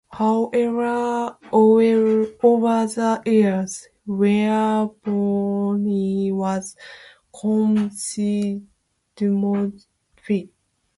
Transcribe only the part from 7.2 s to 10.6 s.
considerably modified.